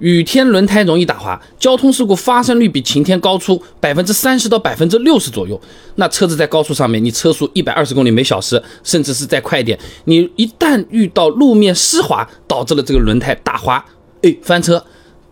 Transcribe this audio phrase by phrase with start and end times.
[0.00, 5.58] 雨天轮胎容易打滑，交通事故发生率比晴天高出百分之三十到百分之六十左右。
[5.94, 13.82] 那车子在高速上面，你车速一百二十公里每小时，甚至是再快一点，你一旦遇到路面湿滑，导致了这个轮胎打滑，
[14.20, 14.84] 哎，翻车，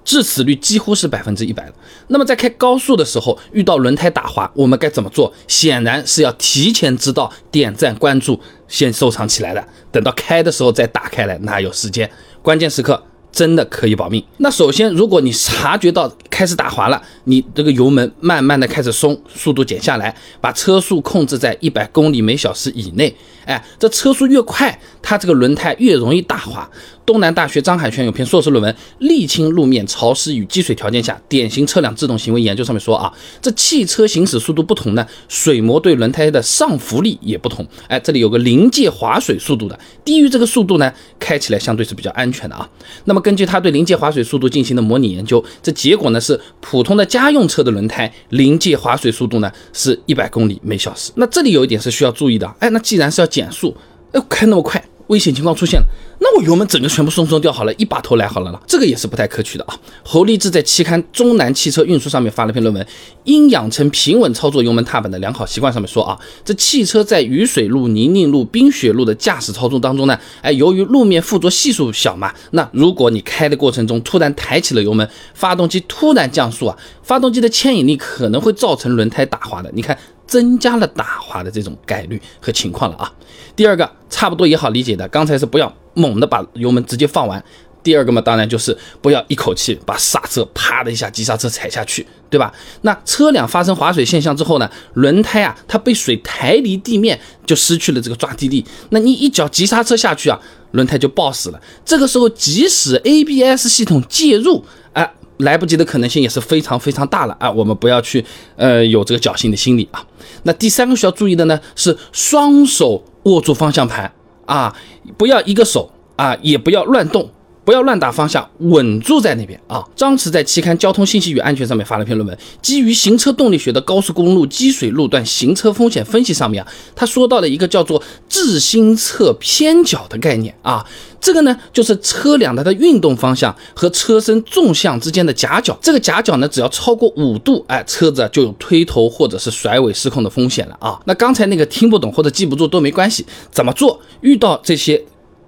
[0.03, 1.73] 致死率几乎是百分之一百了。
[2.09, 5.31] 那么在开高速的时候遇到轮胎打滑，我们该怎么做？
[5.47, 9.63] 显然是要提前知道，点赞关注，先收藏起来的，
[9.93, 12.11] 等到开的时候再打开来，哪有时间？
[12.41, 13.05] 关键时刻。
[13.35, 14.23] 真的可以保命。
[14.39, 23.15] 那首先，如果你察觉到开始打滑了，你这个油门慢慢的开始松，速度减下来，把车速控制在一百公里每小时以内。
[23.45, 26.71] 哎，这车速越快，它这个轮胎越容易打滑。
[27.05, 37.67] 东南大学张海泉有篇硕士论文《沥青路面潮湿与积水条件下典型车辆制动行为研究》上面说啊，这汽车行驶速度不同呢，水膜对轮胎的上浮力也不同。
[37.89, 42.67] 哎，这里有个临界滑水速度的，低于这个速度呢，开起来相对是比较安全的啊。
[43.05, 51.11] 那么根据他对临界滑水速度进行的模拟研究，这结果呢是普通的家用车的轮胎临界滑水速度呢是一百公里每小时。
[51.15, 53.75] 那这里有一点是需要注意的，哎，那既然是要减速，
[54.13, 54.85] 哎，开那么快。
[55.09, 55.87] 危险情况出现了，
[56.21, 59.79] 那我油门整个全部松松掉好了，一把头来好了了，这个也是不太可取的啊。
[60.03, 62.83] 侯立志在期刊《中南汽车运输》上面发了篇论文，
[63.25, 79.71] 《应养成平稳操作油门踏板的良好习惯》上面说啊，这汽车在雨水路、泥泞路、冰雪路的驾驶操纵当中呢，哎，由于路面附着系数小嘛，那如果你开的过程中突然抬起了油门，发动机突然降速啊，发动机的牵引力可能会造成轮胎打滑的。
[79.75, 79.99] 你看。
[80.27, 83.13] 增加了打滑的这种概率和情况了啊。
[83.57, 87.43] 第二个差不多也好理解的，刚才是不要猛的把油门直接放完。
[87.83, 92.51] 第二个嘛，当然就是不要一口气把刹车啪的一下急刹车踩下去，对吧？
[92.81, 98.65] 那车辆发生滑水现象之后呢，轮胎啊它被水抬离地面，就失去了这个抓地力。
[98.89, 101.61] 那你一脚急刹车下去啊，轮胎就抱死了。
[101.85, 104.65] 这个时候即使 ABS 系统介入，
[104.95, 105.15] 哎。
[105.39, 107.51] 来不及的可能性也是非常非常大了啊！
[107.51, 108.25] 我们不要去
[108.57, 110.05] 呃有这个侥幸的心理啊。
[110.45, 114.13] 那第三个需要注意的呢是双手握住方向盘
[114.47, 114.75] 啊，
[115.17, 117.31] 不要一个手啊，也不要乱动。
[117.67, 119.83] 不要乱打方向，稳住在那边啊！
[119.97, 130.85] 张弛在期刊《交通信息与安全》上面发了篇论文，基于行车动力学的高速公路积水路段行车风险分析上面啊，他说到了一个叫做自心侧偏角的概念啊，
[131.25, 141.01] 这个呢就是车辆它的运动方向和车身纵向之间的夹角，这个夹角呢只要超过五度，哎，车子就有推头或者是甩尾失控的风险了啊！
[141.07, 143.99] 那刚才那个听不懂或者记不住都没关系，怎么做？
[144.21, 145.03] 遇到这些。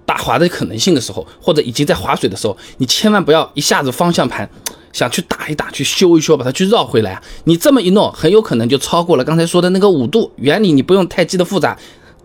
[0.07, 4.49] 打滑的可能性的时候，或者已经在滑水的时候，你千万不要一下子方向盘
[4.93, 7.21] 想去打一打，去修一修，把它去绕回来啊！
[7.43, 10.71] 你这么一弄，很有可能就超过了刚才说的那个五度原理。
[10.71, 11.77] 你不用太记得复杂，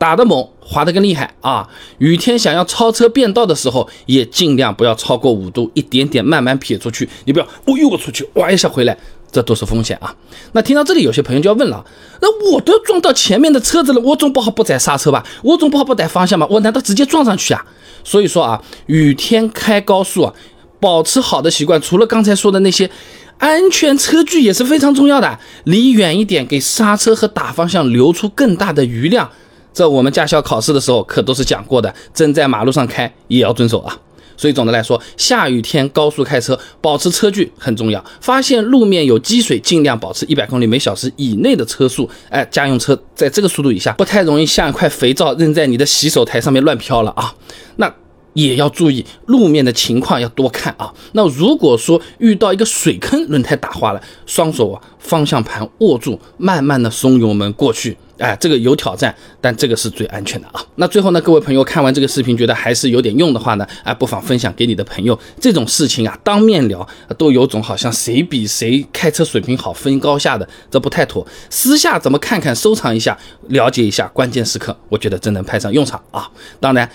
[0.03, 1.69] 打得猛，滑得更厉害啊！
[1.99, 7.09] 雨天想要超车变道的时候，也尽量不要超过五度，一点点慢慢撇出去。
[7.25, 8.99] 你不要哦又出去，哇一下回来。
[9.31, 10.13] 这都是风险啊！
[10.55, 11.85] 那听到这里，有些朋友就要问了：
[12.21, 15.25] 那我都撞到前面的车子了，我总不好不踩刹车吧？
[15.45, 16.49] 我总不好不踩方向吧？
[16.51, 17.65] 我难道直接撞上去啊？
[18.03, 20.35] 所以说啊，雨天开高速啊，
[20.81, 22.91] 保持好的习惯，除了刚才说的那些
[23.39, 25.39] 安全车距也是非常重要的。
[25.63, 29.31] 离远一点，给刹车和打方向留出更大的余量。
[29.75, 33.99] 这我们驾校考试的时候可都是讲过的，真在马路上开也要遵守啊。
[34.35, 38.03] 所以总的来说，下雨天高速开车，保持车距很重要。
[38.21, 42.09] 发现路面有积水，尽量保持一百公里每小时以内的车速。
[42.29, 47.33] 哎，家用车在这个速度以下，不太容易像一块肥皂扔在你的洗手台上面乱飘了啊。
[47.77, 47.95] 那
[48.33, 50.93] 也要注意路面的情况，要多看啊。
[51.13, 57.97] 那如果说遇到一个水坑，轮胎打滑了，双手啊方向盘握住，慢慢的松油门过去。
[58.23, 60.65] 哎，这个有挑战，但这个是最安全的啊。
[60.77, 65.19] 那最后呢，各位朋友看完这个视频，觉得还是有点用的话呢，哎，不妨分享给你的朋友。
[65.41, 66.87] 这种事情啊，当面聊
[67.19, 71.27] 都有种好像谁比谁开车水平好分高下的，这不太妥。
[71.51, 73.19] 私下怎么看看，收藏一下，
[73.49, 76.31] 了解一下，关键时刻，我觉得真能派上用场啊。
[76.61, 76.89] 当然。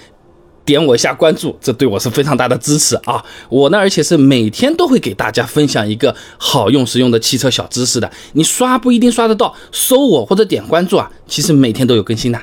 [0.68, 3.24] 点我一下关注，这对我是非常大的支持啊！
[3.48, 8.12] 我呢，而且是每天都会给大家分享一个好用实用的汽车小知识的。
[8.34, 12.40] 你刷不一定刷得到，搜我或者点关注啊，其实每天都有更新的。